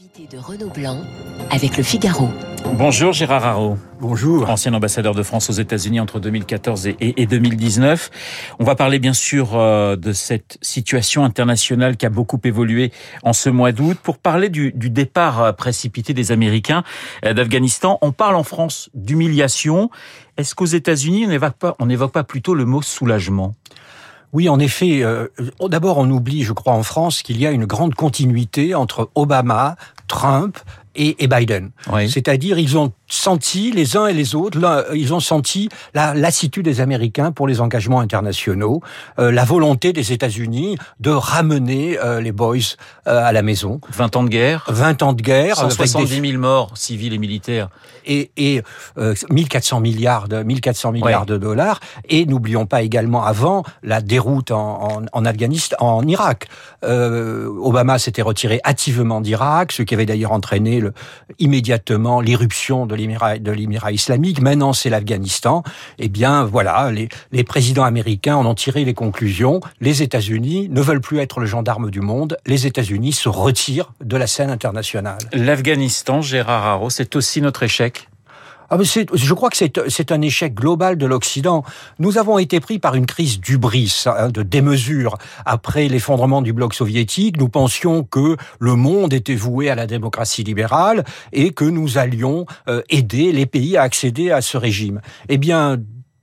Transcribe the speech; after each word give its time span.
L'invité 0.00 0.34
de 0.34 0.40
Renaud 0.40 0.70
Blanc 0.70 1.02
avec 1.50 1.76
le 1.76 1.82
Figaro. 1.82 2.30
Bonjour 2.72 3.12
Gérard 3.12 3.44
Haro. 3.44 3.76
Bonjour. 4.00 4.48
Ancien 4.48 4.72
ambassadeur 4.72 5.14
de 5.14 5.22
France 5.22 5.50
aux 5.50 5.54
États-Unis 5.54 6.00
entre 6.00 6.20
2014 6.20 6.86
et, 6.86 6.96
et, 7.00 7.26
2019. 7.26 8.10
On 8.60 8.64
va 8.64 8.76
parler 8.76 8.98
bien 8.98 9.12
sûr 9.12 9.50
euh, 9.56 9.96
de 9.96 10.14
cette 10.14 10.56
situation 10.62 11.22
internationale 11.22 11.98
qui 11.98 12.06
a 12.06 12.08
beaucoup 12.08 12.40
évolué 12.44 12.92
en 13.24 13.34
ce 13.34 13.50
mois 13.50 13.72
d'août. 13.72 13.98
Pour 14.02 14.16
parler 14.16 14.48
du, 14.48 14.72
du, 14.72 14.88
départ 14.88 15.42
euh, 15.42 15.52
précipité 15.52 16.14
des 16.14 16.32
Américains 16.32 16.82
euh, 17.26 17.34
d'Afghanistan, 17.34 17.98
on 18.00 18.12
parle 18.12 18.36
en 18.36 18.44
France 18.44 18.88
d'humiliation. 18.94 19.90
Est-ce 20.38 20.54
qu'aux 20.54 20.64
États-Unis, 20.64 21.26
on 21.26 21.28
n'évoque 21.86 22.12
pas, 22.12 22.22
pas 22.22 22.24
plutôt 22.24 22.54
le 22.54 22.64
mot 22.64 22.80
soulagement? 22.80 23.54
Oui, 24.32 24.48
en 24.48 24.58
effet. 24.58 25.02
Euh, 25.02 25.28
D'abord, 25.68 25.98
on 25.98 26.08
oublie, 26.10 26.42
je 26.42 26.52
crois, 26.52 26.72
en 26.74 26.82
France, 26.82 27.22
qu'il 27.22 27.40
y 27.40 27.46
a 27.46 27.50
une 27.50 27.66
grande 27.66 27.94
continuité 27.94 28.74
entre 28.74 29.10
Obama, 29.14 29.76
Trump 30.06 30.58
et, 30.94 31.22
et 31.22 31.28
Biden. 31.28 31.70
Oui. 31.92 32.10
C'est-à-dire, 32.10 32.58
ils 32.58 32.76
ont 32.76 32.92
senti 33.06 33.72
les 33.72 33.96
uns 33.96 34.06
et 34.06 34.12
les 34.12 34.34
autres, 34.34 34.58
ils 34.94 35.12
ont 35.12 35.20
senti 35.20 35.68
la 35.94 36.14
lassitude 36.14 36.64
des 36.64 36.80
Américains 36.80 37.32
pour 37.32 37.46
les 37.46 37.60
engagements 37.60 38.00
internationaux, 38.00 38.80
euh, 39.18 39.30
la 39.30 39.44
volonté 39.44 39.92
des 39.92 40.12
États-Unis 40.12 40.78
de 41.00 41.10
ramener 41.10 41.98
euh, 41.98 42.20
les 42.20 42.32
boys 42.32 42.56
euh, 43.06 43.24
à 43.24 43.32
la 43.32 43.42
maison. 43.42 43.80
20 43.90 44.16
ans 44.16 44.22
de 44.24 44.28
guerre. 44.28 44.64
20 44.68 45.02
ans 45.02 45.12
de 45.12 45.22
guerre. 45.22 45.56
170 45.56 46.08
000 46.08 46.22
des... 46.22 46.36
morts 46.36 46.76
civils 46.76 47.12
et 47.12 47.18
militaires. 47.18 47.68
Et, 48.06 48.30
et 48.36 48.62
1400 49.30 49.80
milliards 49.80 50.26
de 50.26 50.42
1400 50.42 50.92
milliards 50.92 51.20
ouais. 51.20 51.26
de 51.26 51.36
dollars. 51.36 51.80
Et 52.08 52.24
n'oublions 52.24 52.66
pas 52.66 52.82
également 52.82 53.24
avant 53.24 53.62
la 53.82 54.00
déroute 54.00 54.50
en, 54.50 55.00
en, 55.00 55.02
en 55.12 55.24
Afghanistan, 55.24 55.76
en 55.80 56.06
Irak. 56.06 56.48
Obama 56.82 57.98
s'était 57.98 58.22
retiré 58.22 58.60
hâtivement 58.64 59.20
d'Irak, 59.20 59.72
ce 59.72 59.82
qui 59.82 59.94
avait 59.94 60.06
d'ailleurs 60.06 60.32
entraîné 60.32 60.79
immédiatement 61.38 62.20
l'irruption 62.20 62.86
de 62.86 62.94
l'émirat 62.94 63.92
islamique. 63.92 64.40
Maintenant, 64.40 64.72
c'est 64.72 64.90
l'Afghanistan. 64.90 65.62
Eh 65.98 66.08
bien, 66.08 66.44
voilà, 66.44 66.90
les, 66.90 67.08
les 67.32 67.44
présidents 67.44 67.84
américains 67.84 68.36
en 68.36 68.46
ont 68.46 68.54
tiré 68.54 68.84
les 68.84 68.94
conclusions. 68.94 69.60
Les 69.80 70.02
États-Unis 70.02 70.68
ne 70.70 70.80
veulent 70.80 71.00
plus 71.00 71.18
être 71.18 71.40
le 71.40 71.46
gendarme 71.46 71.90
du 71.90 72.00
monde. 72.00 72.36
Les 72.46 72.66
États-Unis 72.66 73.12
se 73.12 73.28
retirent 73.28 73.92
de 74.02 74.16
la 74.16 74.26
scène 74.26 74.50
internationale. 74.50 75.18
L'Afghanistan, 75.32 76.20
Gérard 76.20 76.66
Haro, 76.66 76.90
c'est 76.90 77.16
aussi 77.16 77.40
notre 77.40 77.62
échec. 77.62 78.09
Ah 78.72 78.78
je 78.80 79.34
crois 79.34 79.50
que 79.50 79.56
c'est 79.56 80.12
un 80.12 80.22
échec 80.22 80.54
global 80.54 80.96
de 80.96 81.04
l'Occident. 81.04 81.64
Nous 81.98 82.18
avons 82.18 82.38
été 82.38 82.60
pris 82.60 82.78
par 82.78 82.94
une 82.94 83.04
crise 83.04 83.40
d'ubris, 83.40 84.04
hein, 84.06 84.28
de 84.28 84.44
démesure. 84.44 85.18
Après 85.44 85.88
l'effondrement 85.88 86.40
du 86.40 86.52
bloc 86.52 86.74
soviétique, 86.74 87.36
nous 87.36 87.48
pensions 87.48 88.04
que 88.04 88.36
le 88.60 88.76
monde 88.76 89.12
était 89.12 89.34
voué 89.34 89.70
à 89.70 89.74
la 89.74 89.88
démocratie 89.88 90.44
libérale 90.44 91.04
et 91.32 91.52
que 91.52 91.64
nous 91.64 91.98
allions 91.98 92.46
euh, 92.68 92.82
aider 92.90 93.32
les 93.32 93.46
pays 93.46 93.76
à 93.76 93.82
accéder 93.82 94.30
à 94.30 94.40
ce 94.40 94.56
régime. 94.56 95.00
Eh 95.28 95.36
bien, 95.36 95.76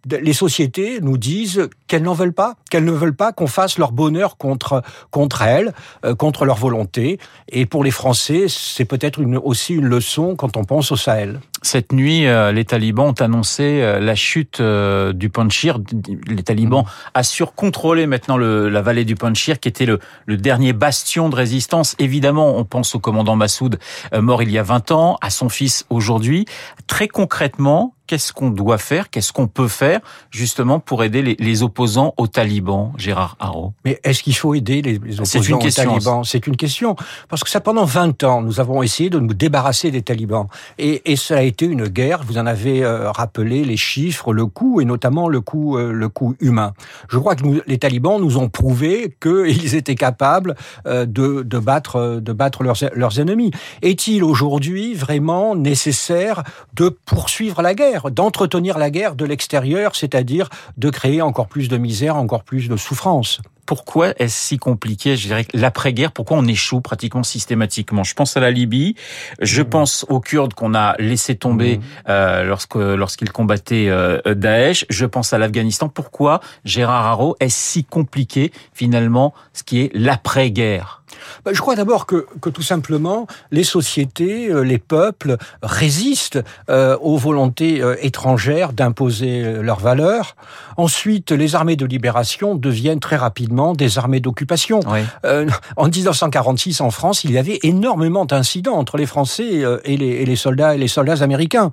les 0.10 0.34
sociétés 0.34 1.00
nous 1.02 1.18
disent 1.18 1.70
qu'elles 1.88 2.04
n'en 2.04 2.14
veulent 2.14 2.34
pas, 2.34 2.56
qu'elles 2.70 2.86
ne 2.86 2.92
veulent 2.92 3.16
pas 3.16 3.32
qu'on 3.32 3.48
fasse 3.48 3.78
leur 3.78 3.92
bonheur 3.92 4.38
contre 4.38 4.84
contre 5.12 5.42
elles, 5.42 5.74
euh, 6.06 6.16
contre 6.16 6.46
leur 6.46 6.58
volonté. 6.58 7.20
Et 7.50 7.66
pour 7.66 7.84
les 7.84 7.92
Français, 7.92 8.46
c'est 8.48 8.86
peut-être 8.86 9.20
une, 9.20 9.38
aussi 9.38 9.74
une 9.74 9.86
leçon 9.86 10.36
quand 10.36 10.58
on 10.58 10.64
pense 10.64 10.92
au 10.92 10.96
Sahel. 10.96 11.40
Cette 11.64 11.92
nuit, 11.92 12.28
euh, 12.28 12.52
les 12.52 12.66
talibans 12.66 13.08
ont 13.08 13.22
annoncé 13.22 13.82
euh, 13.82 14.00
la 14.00 14.16
chute 14.16 14.62
du 14.62 15.30
Panchir. 15.30 15.80
Les 16.28 16.44
talibans 16.44 16.84
mmh. 16.84 17.10
assurent 17.14 17.54
contrôler 17.54 18.08
maintenant 18.08 18.38
le, 18.38 18.70
la 18.70 18.82
vallée 18.82 19.06
du 19.06 19.16
Panchir, 19.16 19.60
qui 19.60 19.68
était 19.68 19.86
le, 19.86 20.00
le, 20.26 20.38
dernier 20.38 20.74
bastion 20.74 21.30
de 21.30 21.36
résistance. 21.36 21.96
Évidemment, 22.00 22.58
on 22.58 22.66
pense 22.66 22.96
au 22.96 23.00
commandant 23.00 23.36
Massoud, 23.36 23.80
mort 24.14 24.44
il 24.44 24.52
y 24.52 24.58
a 24.58 24.64
20 24.64 24.92
ans, 24.92 25.18
à 25.22 25.30
son 25.30 25.50
fils 25.50 25.86
aujourd'hui. 25.90 26.46
Très 26.88 27.08
concrètement, 27.08 27.94
qu'est-ce 28.08 28.34
qu'on 28.34 28.50
doit 28.50 28.78
faire, 28.78 29.10
qu'est-ce 29.10 29.34
qu'on 29.34 29.48
peut 29.48 29.68
faire 29.68 30.00
justement 30.32 30.80
pour 30.80 31.04
aider 31.04 31.22
les, 31.22 31.36
les 31.40 31.64
opposants 31.64 32.14
aux 32.18 32.28
talibans, 32.28 32.94
Gérard 32.98 33.36
Haro? 33.40 33.74
Mais 33.86 34.00
est-ce 34.04 34.24
qu'il 34.24 34.36
faut 34.36 34.56
aider 34.56 34.82
les, 34.82 34.98
les 34.98 35.20
opposants 35.20 35.60
aux 35.60 35.70
talibans? 35.70 36.24
C'est 36.24 36.48
une 36.48 36.58
question. 36.58 36.96
Parce 37.30 37.44
que 37.44 37.50
ça, 37.50 37.62
pendant 37.62 37.86
20 37.86 38.24
ans, 38.24 38.42
nous 38.42 38.60
avons 38.60 38.82
essayé 38.82 39.10
de 39.10 39.20
nous 39.20 39.34
débarrasser 39.34 39.92
des 39.92 40.02
talibans. 40.02 40.48
Et, 40.78 41.12
et 41.12 41.16
ça 41.16 41.38
a 41.38 41.42
été 41.42 41.66
une 41.66 41.88
guerre. 41.88 42.24
Vous 42.24 42.38
en 42.38 42.46
avez 42.46 42.84
euh, 42.84 43.12
rappelé 43.12 43.64
les 43.64 43.78
chiffres, 43.78 44.34
le 44.34 44.46
coût 44.46 44.82
et 44.82 44.86
notamment 44.86 45.30
le 45.30 45.42
coût, 45.42 45.78
euh, 45.78 45.92
le 45.92 46.10
coût 46.10 46.36
humain. 46.40 46.74
Je 47.10 47.18
crois 47.18 47.36
que 47.36 47.44
nous, 47.44 47.62
les 47.68 47.78
talibans 47.78 48.20
nous 48.20 48.38
ont 48.38 48.50
prouvé 48.50 49.16
qu'ils 49.22 49.76
étaient 49.76 49.96
capables 49.96 50.56
euh, 50.86 51.06
de, 51.06 51.44
de 51.44 51.60
battre, 51.60 52.20
de 52.22 52.34
battre 52.34 52.64
leurs, 52.64 52.78
leurs 52.94 53.20
ennemis. 53.20 53.52
Est-il 53.82 54.24
aujourd'hui 54.24 54.94
vraiment 54.94 55.56
nécessaire 55.56 56.44
de 56.74 56.90
poursuivre 56.90 57.62
la 57.62 57.74
guerre, 57.74 57.97
d'entretenir 58.10 58.78
la 58.78 58.90
guerre 58.90 59.16
de 59.16 59.26
l'extérieur, 59.26 59.96
c'est-à-dire 59.96 60.50
de 60.78 60.90
créer 60.90 61.22
encore 61.22 61.48
plus 61.48 61.70
de 61.70 61.78
misère, 61.78 62.16
encore 62.16 62.44
plus 62.44 62.70
de 62.70 62.78
souffrance 62.78 63.42
pourquoi 63.68 64.14
est-ce 64.18 64.48
si 64.48 64.58
compliqué, 64.58 65.18
je 65.18 65.28
dirais, 65.28 65.46
l'après-guerre? 65.54 66.14
Pourquoi 66.14 66.38
on 66.38 66.48
échoue 66.48 66.80
pratiquement 66.80 67.22
systématiquement? 67.22 68.04
Je 68.06 68.16
pense 68.16 68.38
à 68.38 68.40
la 68.40 68.50
Libye, 68.50 68.96
je 69.42 69.62
mmh. 69.62 69.66
pense 69.66 70.06
aux 70.08 70.22
Kurdes 70.22 70.54
qu'on 70.54 70.74
a 70.74 70.96
laissé 71.00 71.36
tomber 71.36 71.78
mmh. 71.78 71.82
euh, 72.10 72.44
lorsque 72.46 72.76
lorsqu'ils 72.76 73.32
combattaient 73.32 73.90
euh, 73.90 74.22
Daesh. 74.26 74.86
Je 74.90 75.06
pense 75.06 75.34
à 75.34 75.38
l'Afghanistan. 75.38 75.90
Pourquoi 75.90 76.40
Gérard 76.64 77.06
Haro 77.06 77.36
est 77.42 77.50
si 77.50 77.84
compliqué 77.84 78.54
finalement 78.74 79.34
ce 79.52 79.64
qui 79.64 79.82
est 79.82 79.92
l'après-guerre? 79.94 81.04
Ben, 81.46 81.54
je 81.54 81.62
crois 81.62 81.76
d'abord 81.76 82.06
que, 82.06 82.28
que, 82.42 82.50
tout 82.50 82.62
simplement, 82.62 83.28
les 83.52 83.64
sociétés, 83.64 84.50
euh, 84.50 84.62
les 84.62 84.78
peuples 84.78 85.38
résistent 85.64 86.40
euh, 86.70 86.98
aux 87.02 87.18
volontés 87.18 87.82
étrangères 88.02 88.72
d'imposer 88.72 89.62
leurs 89.62 89.80
valeurs. 89.80 90.36
Ensuite, 90.78 91.32
les 91.32 91.56
armées 91.56 91.76
de 91.76 91.86
libération 91.86 92.56
deviennent 92.56 93.00
très 93.00 93.16
rapidement 93.16 93.57
des 93.74 93.98
armées 93.98 94.20
d'occupation. 94.20 94.80
Oui. 94.88 95.00
Euh, 95.26 95.48
en 95.76 95.88
1946, 95.88 96.82
en 96.82 96.92
France, 96.92 97.24
il 97.24 97.32
y 97.32 97.38
avait 97.38 97.60
énormément 97.64 98.26
d'incidents 98.26 98.76
entre 98.76 98.98
les 98.98 99.06
Français 99.06 99.64
et 99.84 99.98
les, 99.98 100.06
et 100.06 100.26
les, 100.26 100.36
soldats 100.36 100.76
et 100.76 100.78
les 100.78 100.88
soldats 100.88 101.22
américains. 101.22 101.72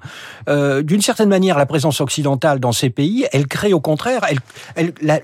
D'une 0.48 1.02
certaine 1.02 1.28
manière, 1.28 1.58
la 1.58 1.66
présence 1.66 2.00
occidentale 2.00 2.60
dans 2.60 2.72
ces 2.72 2.90
pays, 2.90 3.26
elle 3.32 3.46
crée 3.46 3.72
au 3.72 3.80
contraire 3.80 4.22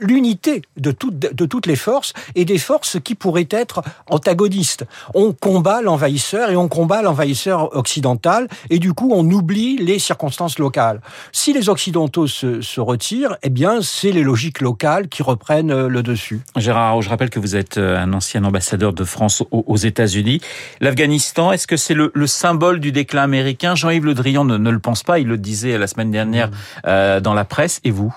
l'unité 0.01 0.63
de, 0.77 0.91
tout, 0.91 1.11
de 1.11 1.47
toutes 1.47 1.67
les 1.67 1.77
forces 1.77 2.13
et 2.35 2.45
des 2.45 2.59
forces 2.59 2.99
qui 3.03 3.15
pourraient 3.15 3.49
être 3.51 3.83
antagonistes. 4.09 4.85
On 5.15 5.33
combat 5.33 5.83
l'envahisseur 5.83 6.51
et 6.51 6.57
on 6.57 6.69
combat 6.69 7.03
l'envahisseur 7.03 7.77
occidental 7.77 8.49
et 8.71 8.79
du 8.79 8.93
coup 8.93 9.11
on 9.15 9.29
oublie 9.31 9.77
les 9.79 9.99
circonstances 9.99 10.59
locales. 10.59 11.01
Si 11.33 11.53
les 11.53 11.69
occidentaux 11.69 12.27
se, 12.27 12.61
se 12.61 12.81
retirent, 12.81 13.37
eh 13.43 13.51
bien 13.51 13.83
c'est 13.83 14.13
les 14.13 14.23
logiques 14.23 14.61
locales 14.61 15.09
qui 15.09 15.23
reprennent 15.23 15.87
le 15.87 16.03
dessus. 16.03 16.41
Gérard, 16.57 17.01
je 17.01 17.09
rappelle 17.09 17.31
que 17.31 17.39
vous 17.39 17.55
êtes 17.55 17.79
un 17.79 18.13
ancien 18.13 18.43
ambassadeur 18.45 18.93
de 18.93 19.05
France 19.05 19.45
aux 19.53 19.77
États-Unis. 19.77 20.41
L'Afghanistan, 20.81 21.53
est-ce 21.53 21.67
que 21.67 21.77
c'est 21.77 21.95
le, 21.95 22.11
le, 22.13 22.27
symbole 22.27 22.81
du 22.81 22.91
déclin 22.91 23.23
américain? 23.23 23.77
Jean-Yves 23.77 24.05
Le 24.05 24.15
Drian 24.15 24.45
ne, 24.45 24.57
ne, 24.57 24.71
le 24.71 24.81
pense 24.81 25.05
pas, 25.05 25.21
il 25.21 25.29
le 25.29 25.39
disait 25.39 25.79
la 25.79 25.87
semaine 25.87 26.11
dernière 26.11 26.49
mmh. 26.49 26.55
euh, 26.87 27.21
dans 27.21 27.35
la 27.35 27.45
presse. 27.45 27.81
Et 27.85 27.93
vous? 27.93 28.15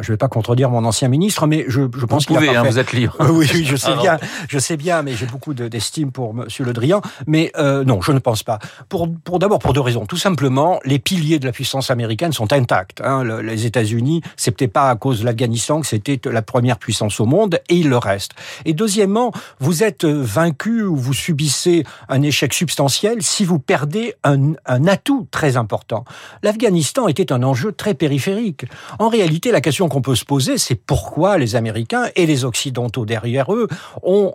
Je 0.00 0.10
ne 0.10 0.14
vais 0.14 0.18
pas 0.18 0.28
contredire 0.28 0.70
mon 0.70 0.84
ancien 0.84 1.08
ministre, 1.08 1.46
mais 1.46 1.64
je, 1.68 1.82
je 1.96 2.06
pense 2.06 2.26
qu'il 2.26 2.36
a 2.36 2.60
hein, 2.60 2.64
vous 2.64 2.78
êtes 2.78 2.92
libre. 2.92 3.16
oui, 3.30 3.48
oui, 3.52 3.64
je 3.64 3.76
sais 3.76 3.92
ah 3.96 4.00
bien, 4.00 4.18
je 4.48 4.58
sais 4.58 4.76
bien, 4.76 5.02
mais 5.02 5.14
j'ai 5.14 5.26
beaucoup 5.26 5.54
d'estime 5.54 6.12
pour 6.12 6.34
Monsieur 6.34 6.64
Le 6.64 6.72
Drian. 6.72 7.00
Mais 7.26 7.50
euh, 7.56 7.84
non, 7.84 8.00
je 8.00 8.12
ne 8.12 8.18
pense 8.18 8.42
pas. 8.42 8.58
Pour, 8.88 9.08
pour 9.12 9.38
d'abord 9.38 9.58
pour 9.58 9.72
deux 9.72 9.80
raisons. 9.80 10.06
Tout 10.06 10.16
simplement, 10.16 10.80
les 10.84 10.98
piliers 10.98 11.38
de 11.38 11.46
la 11.46 11.52
puissance 11.52 11.90
américaine 11.90 12.32
sont 12.32 12.52
intacts. 12.52 13.00
Hein. 13.00 13.22
Le, 13.24 13.40
les 13.40 13.66
États-Unis, 13.66 14.22
peut-être 14.50 14.72
pas 14.72 14.90
à 14.90 14.96
cause 14.96 15.20
de 15.20 15.24
l'Afghanistan 15.24 15.80
que 15.80 15.86
c'était 15.86 16.20
la 16.30 16.42
première 16.42 16.78
puissance 16.78 17.20
au 17.20 17.26
monde, 17.26 17.60
et 17.68 17.76
il 17.76 17.88
le 17.88 17.98
reste. 17.98 18.32
Et 18.64 18.72
deuxièmement, 18.72 19.32
vous 19.60 19.82
êtes 19.82 20.04
vaincu 20.04 20.82
ou 20.82 20.96
vous 20.96 21.14
subissez 21.14 21.84
un 22.08 22.22
échec 22.22 22.52
substantiel 22.52 23.22
si 23.22 23.44
vous 23.44 23.58
perdez 23.58 24.14
un, 24.24 24.52
un 24.66 24.86
atout 24.86 25.26
très 25.30 25.56
important. 25.56 26.04
L'Afghanistan 26.42 27.08
était 27.08 27.32
un 27.32 27.42
enjeu 27.42 27.72
très 27.72 27.94
périphérique. 27.94 28.66
En 28.98 29.08
réalité, 29.08 29.50
la 29.52 29.60
question 29.60 29.87
qu'on 29.88 30.02
peut 30.02 30.16
se 30.16 30.24
poser, 30.24 30.58
c'est 30.58 30.74
pourquoi 30.74 31.38
les 31.38 31.56
Américains 31.56 32.06
et 32.16 32.26
les 32.26 32.44
Occidentaux 32.44 33.06
derrière 33.06 33.52
eux 33.52 33.68
ont 34.02 34.34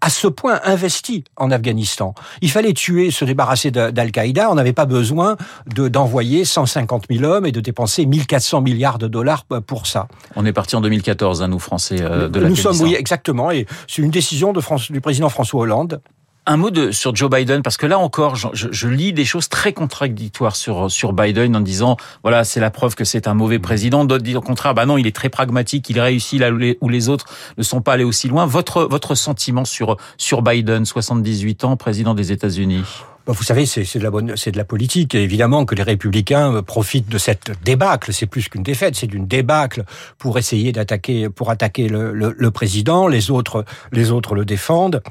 à 0.00 0.10
ce 0.10 0.28
point 0.28 0.60
investi 0.64 1.24
en 1.36 1.50
Afghanistan. 1.50 2.14
Il 2.40 2.50
fallait 2.50 2.72
tuer, 2.72 3.10
se 3.10 3.24
débarrasser 3.24 3.70
d'Al-Qaïda. 3.70 4.50
On 4.50 4.54
n'avait 4.54 4.72
pas 4.72 4.86
besoin 4.86 5.36
d'envoyer 5.66 6.40
de, 6.40 6.46
150 6.46 7.06
000 7.10 7.24
hommes 7.24 7.46
et 7.46 7.52
de 7.52 7.60
dépenser 7.60 8.06
1400 8.06 8.60
milliards 8.60 8.98
de 8.98 9.08
dollars 9.08 9.44
pour 9.44 9.86
ça. 9.86 10.08
On 10.36 10.46
est 10.46 10.52
parti 10.52 10.76
en 10.76 10.80
2014, 10.80 11.42
hein, 11.42 11.48
nous 11.48 11.58
Français, 11.58 11.96
euh, 12.00 12.28
de 12.28 12.40
Nous 12.40 12.56
sommes, 12.56 12.80
oui, 12.80 12.94
exactement. 12.94 13.50
Et 13.50 13.66
c'est 13.88 14.02
une 14.02 14.10
décision 14.10 14.52
de 14.52 14.60
France, 14.60 14.90
du 14.90 15.00
président 15.00 15.28
François 15.28 15.62
Hollande 15.62 16.00
Un 16.50 16.56
mot 16.56 16.70
sur 16.92 17.14
Joe 17.14 17.28
Biden, 17.28 17.60
parce 17.60 17.76
que 17.76 17.84
là 17.84 17.98
encore, 17.98 18.34
je, 18.34 18.88
lis 18.88 19.12
des 19.12 19.26
choses 19.26 19.50
très 19.50 19.74
contradictoires 19.74 20.56
sur, 20.56 21.12
Biden 21.12 21.54
en 21.54 21.60
disant, 21.60 21.98
voilà, 22.22 22.42
c'est 22.42 22.58
la 22.58 22.70
preuve 22.70 22.94
que 22.94 23.04
c'est 23.04 23.28
un 23.28 23.34
mauvais 23.34 23.58
président. 23.58 24.06
D'autres 24.06 24.24
disent 24.24 24.36
au 24.36 24.40
contraire, 24.40 24.72
bah 24.72 24.86
non, 24.86 24.96
il 24.96 25.06
est 25.06 25.14
très 25.14 25.28
pragmatique, 25.28 25.90
il 25.90 26.00
réussit 26.00 26.40
là 26.40 26.50
où 26.50 26.88
les, 26.88 27.08
autres 27.10 27.26
ne 27.58 27.62
sont 27.62 27.82
pas 27.82 27.92
allés 27.92 28.04
aussi 28.04 28.28
loin. 28.28 28.46
Votre, 28.46 28.84
votre 28.84 29.14
sentiment 29.14 29.66
sur, 29.66 29.98
sur 30.16 30.40
Biden, 30.40 30.86
78 30.86 31.64
ans, 31.64 31.76
président 31.76 32.14
des 32.14 32.32
États-Unis? 32.32 32.82
Bah, 33.26 33.34
vous 33.36 33.44
savez, 33.44 33.66
c'est 33.66 33.98
de 33.98 34.56
la 34.56 34.64
politique. 34.64 35.14
Et 35.14 35.22
évidemment 35.22 35.66
que 35.66 35.74
les 35.74 35.82
républicains 35.82 36.54
euh, 36.54 36.62
profitent 36.62 37.10
de 37.10 37.18
cette 37.18 37.62
débâcle. 37.62 38.14
C'est 38.14 38.24
plus 38.24 38.48
qu'une 38.48 38.62
défaite, 38.62 38.96
c'est 38.96 39.06
d'une 39.06 39.26
débâcle 39.26 39.84
pour 40.16 40.38
essayer 40.38 40.72
d'attaquer, 40.72 41.28
pour 41.28 41.50
attaquer 41.50 41.88
le, 41.88 42.14
le, 42.14 42.34
le, 42.34 42.50
président. 42.50 43.06
Les 43.06 43.30
autres, 43.30 43.66
les 43.92 44.12
autres 44.12 44.34
le 44.34 44.46
défendent. 44.46 45.02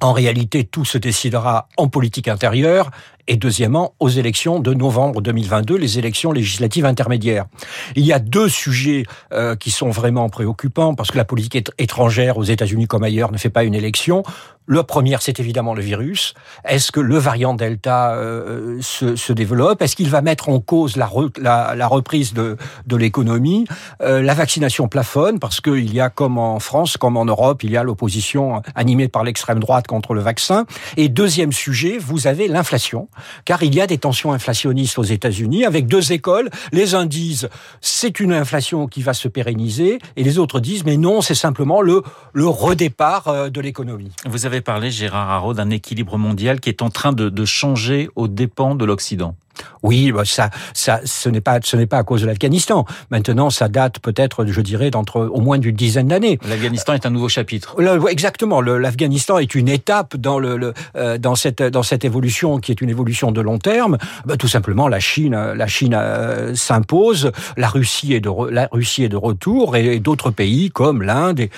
En 0.00 0.12
réalité, 0.12 0.64
tout 0.64 0.84
se 0.84 0.98
décidera 0.98 1.68
en 1.76 1.88
politique 1.88 2.28
intérieure 2.28 2.90
et 3.28 3.36
deuxièmement 3.36 3.94
aux 4.00 4.08
élections 4.08 4.60
de 4.60 4.74
novembre 4.74 5.20
2022, 5.20 5.76
les 5.76 5.98
élections 5.98 6.32
législatives 6.32 6.86
intermédiaires. 6.86 7.46
Il 7.94 8.04
y 8.04 8.12
a 8.12 8.18
deux 8.18 8.48
sujets 8.48 9.04
euh, 9.32 9.56
qui 9.56 9.70
sont 9.70 9.90
vraiment 9.90 10.28
préoccupants 10.28 10.94
parce 10.94 11.10
que 11.10 11.16
la 11.16 11.24
politique 11.24 11.70
étrangère 11.78 12.38
aux 12.38 12.44
États-Unis 12.44 12.86
comme 12.86 13.02
ailleurs 13.02 13.32
ne 13.32 13.38
fait 13.38 13.50
pas 13.50 13.64
une 13.64 13.74
élection. 13.74 14.22
Le 14.68 14.82
premier, 14.82 15.16
c'est 15.20 15.38
évidemment 15.38 15.74
le 15.74 15.82
virus. 15.82 16.34
Est-ce 16.64 16.90
que 16.90 16.98
le 16.98 17.16
variant 17.18 17.54
Delta 17.54 18.14
euh, 18.16 18.78
se, 18.80 19.14
se, 19.14 19.32
développe? 19.32 19.80
Est-ce 19.80 19.94
qu'il 19.94 20.10
va 20.10 20.22
mettre 20.22 20.48
en 20.48 20.58
cause 20.58 20.96
la, 20.96 21.08
la, 21.40 21.76
la 21.76 21.86
reprise 21.86 22.34
de, 22.34 22.56
de 22.84 22.96
l'économie? 22.96 23.66
Euh, 24.00 24.22
La 24.22 24.34
vaccination 24.34 24.88
plafonne 24.88 25.38
parce 25.38 25.60
qu'il 25.60 25.94
y 25.94 26.00
a, 26.00 26.10
comme 26.10 26.36
en 26.36 26.58
France, 26.58 26.96
comme 26.96 27.16
en 27.16 27.24
Europe, 27.24 27.62
il 27.62 27.70
y 27.70 27.76
a 27.76 27.84
l'opposition 27.84 28.60
animée 28.74 29.06
par 29.06 29.22
l'extrême 29.22 29.60
droite 29.60 29.86
contre 29.86 30.14
le 30.14 30.20
vaccin. 30.20 30.66
Et 30.96 31.08
deuxième 31.08 31.52
sujet, 31.52 31.98
vous 31.98 32.26
avez 32.26 32.48
l'inflation 32.48 33.08
car 33.44 33.62
il 33.62 33.74
y 33.74 33.80
a 33.80 33.86
des 33.86 33.98
tensions 33.98 34.32
inflationnistes 34.32 34.98
aux 34.98 35.04
États-Unis 35.04 35.64
avec 35.64 35.86
deux 35.86 36.12
écoles. 36.12 36.50
Les 36.72 36.94
uns 36.94 37.06
disent 37.06 37.48
c'est 37.80 38.20
une 38.20 38.32
inflation 38.32 38.86
qui 38.86 39.02
va 39.02 39.14
se 39.14 39.28
pérenniser 39.28 39.98
et 40.16 40.22
les 40.22 40.38
autres 40.38 40.60
disent 40.60 40.84
mais 40.84 40.96
non, 40.96 41.20
c'est 41.20 41.34
simplement 41.34 41.80
le, 41.80 42.02
le 42.32 42.46
redépart 42.46 43.28
euh, 43.28 43.48
de 43.50 43.60
l'économie. 43.60 44.12
Vous 44.26 44.46
avez 44.46 44.60
parlé, 44.60 44.90
Gérard 44.90 45.30
Haraud, 45.30 45.54
d'un 45.54 45.70
équilibre 45.70 46.18
mondial 46.18 46.60
qui 46.60 46.68
est 46.68 46.82
en 46.82 46.90
train 46.90 47.12
de, 47.12 47.28
de 47.28 47.44
changer 47.44 48.08
aux 48.16 48.28
dépens 48.28 48.74
de 48.74 48.84
l'Occident. 48.84 49.34
Oui, 49.82 50.12
bah, 50.12 50.22
ça, 50.24 50.50
ça, 50.74 51.00
ce 51.04 51.28
n'est 51.28 51.40
pas, 51.40 51.58
ce 51.62 51.76
n'est 51.76 51.86
pas 51.86 51.98
à 51.98 52.02
cause 52.02 52.22
de 52.22 52.26
l'Afghanistan. 52.26 52.84
Maintenant, 53.10 53.50
ça 53.50 53.68
date 53.68 53.98
peut-être, 54.00 54.44
je 54.46 54.60
dirais, 54.60 54.90
d'entre 54.90 55.20
au 55.20 55.40
moins 55.40 55.58
d'une 55.58 55.76
dizaine 55.76 56.08
d'années. 56.08 56.38
L'Afghanistan 56.48 56.94
est 56.94 57.06
un 57.06 57.10
nouveau 57.10 57.28
chapitre. 57.28 57.76
exactement. 58.08 58.60
L'Afghanistan 58.60 59.38
est 59.38 59.54
une 59.54 59.68
étape 59.68 60.16
dans 60.16 60.38
le, 60.38 60.74
euh, 60.96 61.18
dans 61.18 61.34
cette 61.34 61.62
dans 61.62 61.82
cette 61.82 62.04
évolution 62.04 62.58
qui 62.58 62.72
est 62.72 62.80
une 62.80 62.90
évolution 62.90 63.32
de 63.32 63.40
long 63.40 63.58
terme. 63.58 63.98
Bah, 64.24 64.36
tout 64.36 64.48
simplement, 64.48 64.88
la 64.88 65.00
Chine, 65.00 65.36
la 65.36 65.66
Chine 65.66 65.94
euh, 65.94 66.54
s'impose. 66.54 67.32
La 67.56 67.68
Russie 67.68 68.14
est 68.14 68.20
de 68.20 68.30
la 68.50 68.68
Russie 68.72 69.04
est 69.04 69.08
de 69.08 69.16
retour 69.16 69.76
et, 69.76 70.00
d'autres 70.00 70.30
pays 70.30 70.70
comme 70.70 71.02
l'Inde. 71.02 71.40
Et, 71.40 71.50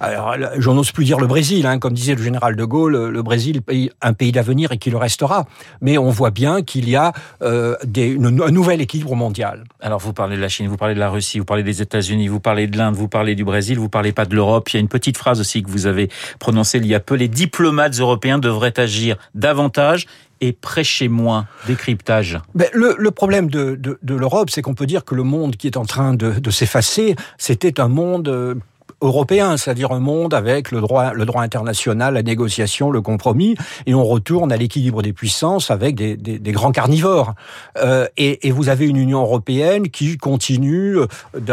alors, 0.00 0.34
j'en 0.58 0.76
ose 0.76 0.90
plus 0.90 1.04
dire 1.04 1.20
le 1.20 1.26
Brésil, 1.26 1.66
hein, 1.66 1.78
comme 1.78 1.92
disait 1.92 2.14
le 2.14 2.22
général 2.22 2.56
de 2.56 2.64
Gaulle, 2.64 2.96
le 2.96 3.22
Brésil, 3.22 3.60
un 4.02 4.12
pays 4.12 4.32
d'avenir 4.32 4.72
et 4.72 4.78
qui 4.78 4.90
le 4.90 4.96
restera. 4.96 5.46
Mais 5.80 5.98
on 5.98 6.10
voit 6.10 6.30
bien 6.30 6.62
qu'il 6.62 6.88
y 6.88 6.95
a 6.95 6.95
euh, 7.42 7.76
des, 7.84 8.16
un 8.16 8.50
nouvel 8.50 8.80
équilibre 8.80 9.14
mondial. 9.14 9.64
Alors 9.80 10.00
vous 10.00 10.12
parlez 10.12 10.36
de 10.36 10.40
la 10.40 10.48
Chine, 10.48 10.68
vous 10.68 10.76
parlez 10.76 10.94
de 10.94 11.00
la 11.00 11.10
Russie, 11.10 11.38
vous 11.38 11.44
parlez 11.44 11.62
des 11.62 11.82
États-Unis, 11.82 12.28
vous 12.28 12.40
parlez 12.40 12.66
de 12.66 12.76
l'Inde, 12.76 12.94
vous 12.94 13.08
parlez 13.08 13.34
du 13.34 13.44
Brésil, 13.44 13.78
vous 13.78 13.88
parlez 13.88 14.12
pas 14.12 14.24
de 14.24 14.34
l'Europe. 14.34 14.68
Il 14.70 14.74
y 14.74 14.78
a 14.78 14.80
une 14.80 14.88
petite 14.88 15.16
phrase 15.16 15.40
aussi 15.40 15.62
que 15.62 15.70
vous 15.70 15.86
avez 15.86 16.08
prononcée 16.38 16.78
il 16.78 16.86
y 16.86 16.94
a 16.94 17.00
peu. 17.00 17.14
Les 17.14 17.28
diplomates 17.28 17.98
européens 17.98 18.38
devraient 18.38 18.78
agir 18.78 19.16
davantage 19.34 20.06
et 20.40 20.52
prêcher 20.52 21.08
moins 21.08 21.46
décryptage 21.66 22.38
ben, 22.54 22.68
le, 22.74 22.94
le, 22.98 23.10
problème 23.10 23.48
de, 23.48 23.74
de, 23.74 23.98
de 24.02 24.14
l'Europe, 24.14 24.50
c'est 24.50 24.62
qu'on 24.62 24.74
peut 24.74 24.86
dire 24.86 25.04
que 25.04 25.14
le 25.14 25.22
monde 25.22 25.56
qui 25.56 25.66
est 25.66 25.76
en 25.76 25.84
train 25.84 26.14
de, 26.14 26.32
de 26.32 26.50
s'effacer, 26.50 27.16
c'était 27.38 27.80
un 27.80 27.88
monde 27.88 28.28
euh, 28.28 28.54
européen, 29.02 29.56
c'est-à-dire 29.56 29.92
un 29.92 30.00
monde 30.00 30.32
avec 30.32 30.70
le 30.70 30.80
droit, 30.80 31.12
le 31.12 31.26
droit 31.26 31.42
international, 31.42 32.14
la 32.14 32.22
négociation, 32.22 32.90
le 32.90 33.02
compromis, 33.02 33.54
et 33.84 33.94
on 33.94 34.04
retourne 34.04 34.52
à 34.52 34.56
l'équilibre 34.56 35.02
des 35.02 35.12
puissances 35.12 35.70
avec 35.70 35.96
des, 35.96 36.52
grands 36.52 36.72
carnivores. 36.72 37.34
Euh, 37.76 38.06
et, 38.16 38.50
vous 38.50 38.70
avez 38.70 38.86
une 38.86 38.96
Union 38.96 39.20
européenne 39.20 39.90
qui 39.90 40.16
continue 40.16 40.96
euh, 40.96 41.06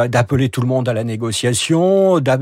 d'appeler 0.07 0.47
tout 0.47 0.61
le 0.61 0.67
monde 0.67 0.87
à 0.87 0.93
la 0.93 1.03
négociation, 1.03 2.19
d'un 2.19 2.39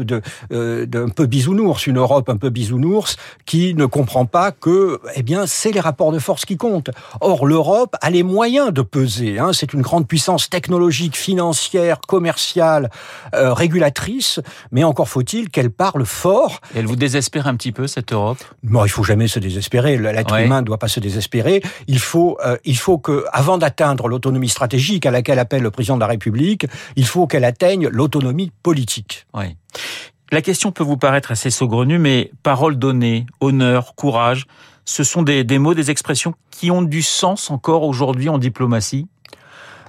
euh, 0.51 0.85
peu 1.15 1.25
bisounours, 1.25 1.87
une 1.87 1.97
Europe 1.97 2.29
un 2.29 2.37
peu 2.37 2.49
bisounours, 2.49 3.15
qui 3.45 3.73
ne 3.73 3.87
comprend 3.87 4.25
pas 4.25 4.51
que, 4.51 4.99
eh 5.15 5.23
bien, 5.23 5.47
c'est 5.47 5.71
les 5.71 5.79
rapports 5.79 6.11
de 6.11 6.19
force 6.19 6.45
qui 6.45 6.57
comptent. 6.57 6.91
Or, 7.21 7.47
l'Europe 7.47 7.95
a 8.01 8.11
les 8.11 8.21
moyens 8.21 8.71
de 8.71 8.83
peser. 8.83 9.39
Hein, 9.39 9.51
c'est 9.53 9.73
une 9.73 9.81
grande 9.81 10.07
puissance 10.07 10.49
technologique, 10.49 11.17
financière, 11.17 12.01
commerciale, 12.01 12.91
régulatrice, 13.33 14.39
mais 14.71 14.83
encore 14.91 15.07
faut-il 15.07 15.49
qu'elle 15.49 15.71
parle 15.71 16.05
fort. 16.05 16.59
elle 16.75 16.85
vous 16.85 16.97
désespère 16.97 17.47
un 17.47 17.55
petit 17.55 17.71
peu, 17.71 17.87
cette 17.87 18.11
Europe? 18.11 18.43
Non, 18.63 18.85
il 18.85 18.89
faut 18.89 19.03
jamais 19.03 19.29
se 19.29 19.39
désespérer. 19.39 19.97
L'être 19.97 20.37
humain 20.37 20.61
ne 20.61 20.65
doit 20.65 20.77
pas 20.77 20.89
se 20.89 20.99
désespérer. 20.99 21.63
Il 21.87 21.99
faut, 21.99 22.37
euh, 22.45 22.57
il 22.65 22.77
faut 22.77 22.97
que, 22.97 23.23
avant 23.31 23.57
d'atteindre 23.57 24.09
l'autonomie 24.09 24.49
stratégique 24.49 25.05
à 25.05 25.11
laquelle 25.11 25.39
appelle 25.39 25.63
le 25.63 25.71
président 25.71 25.95
de 25.95 26.01
la 26.01 26.07
République, 26.07 26.67
il 26.97 27.05
faut 27.05 27.25
qu'elle 27.25 27.45
atteigne 27.45 27.87
l'autonomie 27.87 28.51
politique. 28.63 29.25
Oui. 29.33 29.55
La 30.29 30.41
question 30.41 30.71
peut 30.71 30.83
vous 30.83 30.97
paraître 30.97 31.31
assez 31.31 31.49
saugrenue, 31.49 31.97
mais 31.97 32.31
parole 32.43 32.77
donnée, 32.77 33.25
honneur, 33.39 33.95
courage, 33.95 34.45
ce 34.83 35.03
sont 35.03 35.23
des, 35.23 35.43
des 35.45 35.57
mots, 35.57 35.73
des 35.73 35.89
expressions 35.89 36.33
qui 36.49 36.69
ont 36.69 36.81
du 36.81 37.01
sens 37.01 37.49
encore 37.49 37.83
aujourd'hui 37.83 38.27
en 38.27 38.37
diplomatie? 38.37 39.07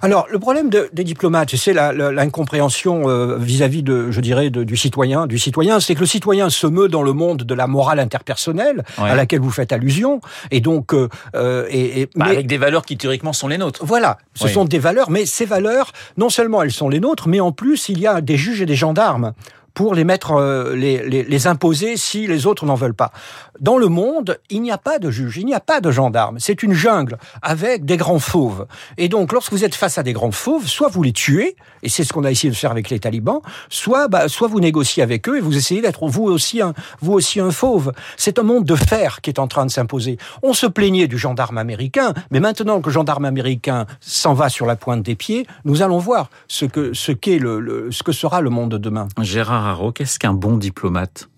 Alors, 0.02 0.26
le 0.28 0.40
problème 0.40 0.68
de, 0.68 0.90
des 0.92 1.04
diplomates, 1.04 1.54
c'est 1.54 1.72
l'incompréhension 1.72 3.08
euh, 3.08 3.36
vis-à-vis 3.38 3.84
de, 3.84 4.10
je 4.10 4.20
dirais, 4.20 4.50
de, 4.50 4.64
du 4.64 4.76
citoyen. 4.76 5.28
Du 5.28 5.38
citoyen, 5.38 5.78
c'est 5.78 5.94
que 5.94 6.00
le 6.00 6.06
citoyen 6.06 6.50
se 6.50 6.66
meut 6.66 6.88
dans 6.88 7.04
le 7.04 7.12
monde 7.12 7.44
de 7.44 7.54
la 7.54 7.68
morale 7.68 8.00
interpersonnelle 8.00 8.82
à 8.98 9.14
laquelle 9.14 9.38
vous 9.38 9.52
faites 9.52 9.72
allusion, 9.72 10.20
et 10.50 10.60
donc, 10.60 10.92
euh, 10.92 11.08
euh 11.36 11.66
et, 11.70 12.02
et 12.02 12.10
bah, 12.16 12.26
avec 12.26 12.48
des 12.48 12.58
valeurs 12.58 12.84
qui 12.84 12.96
théoriquement 12.96 13.32
sont 13.32 13.46
les 13.46 13.58
nôtres. 13.58 13.84
Voilà, 13.84 14.18
ce 14.34 14.48
sont 14.48 14.64
des 14.64 14.80
valeurs, 14.80 15.08
mais 15.08 15.24
ces 15.24 15.44
valeurs, 15.44 15.92
non 16.16 16.30
seulement 16.30 16.62
elles 16.62 16.72
sont 16.72 16.88
les 16.88 16.98
nôtres, 16.98 17.28
mais 17.28 17.38
en 17.38 17.52
plus 17.52 17.88
il 17.88 18.00
y 18.00 18.06
a 18.08 18.20
des 18.20 18.36
juges 18.36 18.60
et 18.60 18.66
des 18.66 18.74
gendarmes 18.74 19.32
pour 19.74 19.94
les 19.94 20.04
mettre, 20.04 20.32
euh, 20.32 20.74
les, 20.74 21.08
les, 21.08 21.22
les, 21.22 21.46
imposer 21.46 21.96
si 21.96 22.26
les 22.26 22.46
autres 22.46 22.66
n'en 22.66 22.74
veulent 22.74 22.94
pas. 22.94 23.12
Dans 23.60 23.78
le 23.78 23.88
monde, 23.88 24.38
il 24.50 24.62
n'y 24.62 24.70
a 24.70 24.78
pas 24.78 24.98
de 24.98 25.10
juge, 25.10 25.36
il 25.36 25.46
n'y 25.46 25.54
a 25.54 25.60
pas 25.60 25.80
de 25.80 25.90
gendarme. 25.90 26.38
C'est 26.38 26.62
une 26.62 26.72
jungle 26.72 27.18
avec 27.42 27.84
des 27.84 27.96
grands 27.96 28.18
fauves. 28.18 28.66
Et 28.98 29.08
donc, 29.08 29.32
lorsque 29.32 29.52
vous 29.52 29.64
êtes 29.64 29.74
face 29.74 29.98
à 29.98 30.02
des 30.02 30.12
grands 30.12 30.30
fauves, 30.30 30.66
soit 30.66 30.88
vous 30.88 31.02
les 31.02 31.12
tuez, 31.12 31.56
et 31.82 31.88
c'est 31.88 32.04
ce 32.04 32.12
qu'on 32.12 32.24
a 32.24 32.30
essayé 32.30 32.50
de 32.50 32.56
faire 32.56 32.70
avec 32.70 32.90
les 32.90 32.98
talibans, 32.98 33.40
soit, 33.68 34.08
bah, 34.08 34.28
soit 34.28 34.48
vous 34.48 34.60
négociez 34.60 35.02
avec 35.02 35.28
eux 35.28 35.36
et 35.38 35.40
vous 35.40 35.56
essayez 35.56 35.80
d'être 35.80 36.06
vous 36.06 36.24
aussi 36.24 36.60
un, 36.60 36.74
vous 37.00 37.12
aussi 37.12 37.40
un 37.40 37.50
fauve. 37.50 37.92
C'est 38.16 38.38
un 38.38 38.42
monde 38.42 38.64
de 38.64 38.74
fer 38.74 39.20
qui 39.20 39.30
est 39.30 39.38
en 39.38 39.48
train 39.48 39.66
de 39.66 39.70
s'imposer. 39.70 40.18
On 40.42 40.52
se 40.52 40.66
plaignait 40.66 41.06
du 41.06 41.18
gendarme 41.18 41.58
américain, 41.58 42.14
mais 42.30 42.40
maintenant 42.40 42.80
que 42.80 42.88
le 42.88 42.92
gendarme 42.92 43.24
américain 43.24 43.86
s'en 44.00 44.34
va 44.34 44.48
sur 44.48 44.66
la 44.66 44.76
pointe 44.76 45.02
des 45.02 45.14
pieds, 45.14 45.46
nous 45.64 45.82
allons 45.82 45.98
voir 45.98 46.28
ce 46.48 46.64
que, 46.64 46.92
ce 46.92 47.12
qu'est 47.12 47.38
le, 47.38 47.60
le, 47.60 47.90
ce 47.90 48.02
que 48.02 48.12
sera 48.12 48.40
le 48.40 48.50
monde 48.50 48.72
de 48.72 48.78
demain. 48.78 49.08
Gérard 49.20 49.61
qu'est-ce 49.94 50.18
qu'un 50.18 50.34
bon 50.34 50.56
diplomate? 50.56 51.28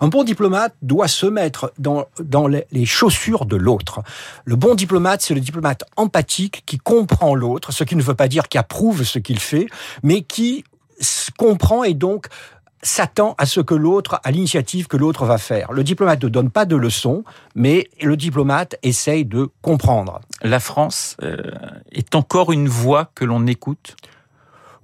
Un 0.00 0.08
bon 0.08 0.24
diplomate 0.24 0.74
doit 0.82 1.08
se 1.08 1.26
mettre 1.26 1.72
dans, 1.78 2.06
dans 2.22 2.46
les 2.48 2.86
chaussures 2.86 3.46
de 3.46 3.56
l'autre. 3.56 4.00
Le 4.44 4.56
bon 4.56 4.74
diplomate, 4.74 5.22
c'est 5.22 5.34
le 5.34 5.40
diplomate 5.40 5.84
empathique 5.96 6.64
qui 6.66 6.78
comprend 6.78 7.34
l'autre, 7.34 7.72
ce 7.72 7.84
qui 7.84 7.96
ne 7.96 8.02
veut 8.02 8.14
pas 8.14 8.28
dire 8.28 8.48
qu'il 8.48 8.58
approuve 8.58 9.04
ce 9.04 9.18
qu'il 9.18 9.38
fait, 9.38 9.66
mais 10.02 10.22
qui 10.22 10.64
comprend 11.36 11.84
et 11.84 11.94
donc 11.94 12.26
s'attend 12.82 13.36
à 13.38 13.46
ce 13.46 13.60
que 13.60 13.74
l'autre, 13.74 14.20
à 14.24 14.32
l'initiative 14.32 14.88
que 14.88 14.96
l'autre 14.96 15.24
va 15.24 15.38
faire. 15.38 15.72
Le 15.72 15.84
diplomate 15.84 16.24
ne 16.24 16.28
donne 16.28 16.50
pas 16.50 16.64
de 16.64 16.74
leçons, 16.74 17.22
mais 17.54 17.88
le 18.00 18.16
diplomate 18.16 18.74
essaye 18.82 19.24
de 19.24 19.48
comprendre. 19.62 20.20
La 20.42 20.58
France 20.58 21.16
euh, 21.22 21.36
est 21.92 22.16
encore 22.16 22.52
une 22.52 22.68
voix 22.68 23.10
que 23.14 23.24
l'on 23.24 23.46
écoute? 23.46 23.94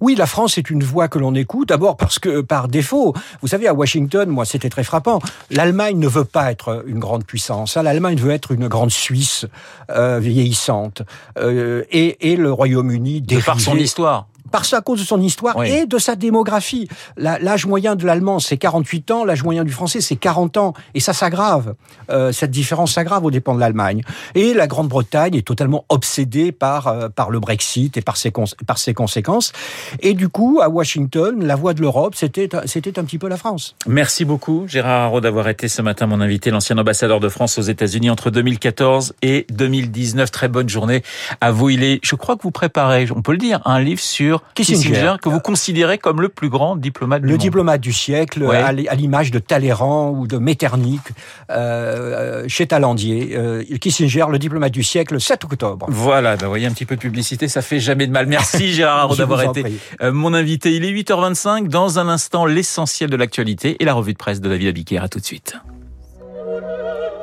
Oui, 0.01 0.15
la 0.15 0.25
France 0.25 0.57
est 0.57 0.69
une 0.69 0.83
voix 0.83 1.07
que 1.07 1.19
l'on 1.19 1.35
écoute, 1.35 1.69
d'abord 1.69 1.97
parce 1.97 2.19
que 2.19 2.41
par 2.41 2.67
défaut, 2.67 3.13
vous 3.41 3.47
savez, 3.47 3.67
à 3.67 3.73
Washington, 3.73 4.29
moi 4.29 4.45
c'était 4.45 4.69
très 4.69 4.83
frappant, 4.83 5.19
l'Allemagne 5.51 5.97
ne 5.99 6.07
veut 6.07 6.25
pas 6.25 6.51
être 6.51 6.83
une 6.87 6.99
grande 6.99 7.25
puissance, 7.25 7.77
hein. 7.77 7.83
l'Allemagne 7.83 8.17
veut 8.17 8.31
être 8.31 8.51
une 8.51 8.67
grande 8.67 8.91
Suisse 8.91 9.45
euh, 9.89 10.19
vieillissante, 10.19 11.01
euh, 11.37 11.83
et, 11.91 12.31
et, 12.31 12.35
le 12.35 12.51
Royaume-Uni... 12.51 13.21
De 13.21 13.39
par 13.41 13.59
son 13.59 13.75
histoire 13.75 14.27
Parce 14.51 14.73
à 14.73 14.81
cause 14.81 14.99
de 14.99 15.05
son 15.05 15.21
histoire 15.21 15.63
et 15.63 15.85
de 15.85 15.97
sa 15.97 16.15
démographie. 16.15 16.87
L'âge 17.17 17.65
moyen 17.65 17.95
de 17.95 18.05
l'allemand, 18.05 18.39
c'est 18.39 18.57
48 18.57 19.11
ans, 19.11 19.25
l'âge 19.25 19.43
moyen 19.43 19.63
du 19.63 19.71
français, 19.71 20.01
c'est 20.01 20.15
40 20.15 20.57
ans. 20.57 20.73
Et 20.93 20.99
ça 20.99 21.13
s'aggrave. 21.13 21.75
Euh, 22.09 22.31
cette 22.31 22.51
différence 22.51 22.93
s'aggrave 22.93 23.25
au 23.25 23.31
dépens 23.31 23.55
de 23.55 23.59
l'Allemagne. 23.59 24.01
Et 24.35 24.53
la 24.53 24.67
Grande-Bretagne 24.67 25.35
est 25.35 25.45
totalement 25.45 25.85
obsédée 25.89 26.51
par, 26.51 26.87
euh, 26.87 27.09
par 27.09 27.29
le 27.29 27.39
Brexit 27.39 27.97
et 27.97 28.01
par 28.01 28.17
ses, 28.17 28.31
par 28.31 28.77
ses 28.77 28.93
conséquences. 28.93 29.53
Et 30.01 30.13
du 30.13 30.29
coup, 30.29 30.59
à 30.61 30.69
Washington, 30.69 31.43
la 31.43 31.55
voix 31.55 31.73
de 31.73 31.81
l'Europe, 31.81 32.15
c'était 32.15 32.49
un 32.55 33.03
petit 33.03 33.17
peu 33.17 33.27
la 33.27 33.37
France. 33.37 33.75
Merci 33.87 34.25
beaucoup, 34.25 34.65
Gérard 34.67 35.05
Haraud, 35.05 35.21
d'avoir 35.21 35.47
été 35.49 35.67
ce 35.67 35.81
matin 35.81 36.07
mon 36.07 36.21
invité, 36.21 36.51
l'ancien 36.51 36.77
ambassadeur 36.77 37.19
de 37.19 37.29
France 37.29 37.57
aux 37.57 37.63
États-Unis 37.63 38.09
entre 38.09 38.29
2014 38.29 39.13
et 39.21 39.45
2019. 39.51 40.31
Très 40.31 40.47
bonne 40.47 40.69
journée 40.69 41.03
à 41.41 41.51
vous. 41.51 41.69
Il 41.69 41.83
est, 41.83 41.99
je 42.03 42.15
crois 42.15 42.35
que 42.35 42.43
vous 42.43 42.51
préparez, 42.51 43.07
on 43.15 43.21
peut 43.21 43.31
le 43.31 43.37
dire, 43.37 43.61
un 43.65 43.79
livre 43.79 44.01
sur 44.01 44.38
Kissinger, 44.55 45.15
que 45.21 45.29
vous 45.29 45.39
considérez 45.39 45.97
comme 45.97 46.21
le 46.21 46.29
plus 46.29 46.49
grand 46.49 46.75
diplomate 46.75 47.21
du 47.21 47.27
le 47.27 47.37
diplomate 47.37 47.81
du 47.81 47.93
siècle, 47.93 48.45
à 48.45 48.71
l'image 48.71 49.31
de 49.31 49.39
Talleyrand 49.39 50.11
ou 50.11 50.27
de 50.27 50.37
Metternich 50.37 51.01
euh, 51.49 52.43
chez 52.47 52.67
Talandier. 52.67 53.35
Euh, 53.35 53.63
Kissinger, 53.79 54.25
le 54.29 54.39
diplomate 54.39 54.71
du 54.71 54.83
siècle, 54.83 55.19
7 55.19 55.45
octobre. 55.45 55.85
Voilà, 55.89 56.35
ben, 56.35 56.45
vous 56.45 56.51
voyez 56.51 56.67
un 56.67 56.71
petit 56.71 56.85
peu 56.85 56.95
de 56.95 57.01
publicité, 57.01 57.47
ça 57.47 57.61
fait 57.61 57.79
jamais 57.79 58.07
de 58.07 58.11
mal. 58.11 58.27
Merci 58.27 58.71
Gérard 58.73 59.15
d'avoir 59.15 59.41
été 59.43 59.65
euh, 60.01 60.11
mon 60.11 60.33
invité. 60.33 60.75
Il 60.75 60.85
est 60.85 60.91
8h25. 60.91 61.67
Dans 61.67 61.99
un 61.99 62.07
instant, 62.07 62.45
l'essentiel 62.45 63.09
de 63.09 63.15
l'actualité 63.15 63.77
et 63.79 63.85
la 63.85 63.93
revue 63.93 64.13
de 64.13 64.17
presse 64.17 64.41
de 64.41 64.49
David 64.49 64.67
Abiquière. 64.67 65.03
À 65.03 65.09
tout 65.09 65.19
de 65.19 65.25
suite. 65.25 65.55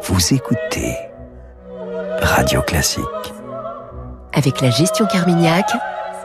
Vous 0.03 0.35
écoutez 0.35 0.95
Radio 2.23 2.63
Classique. 2.63 3.05
Avec 4.33 4.61
la 4.61 4.71
gestion 4.71 5.07
Carmignac, 5.07 5.67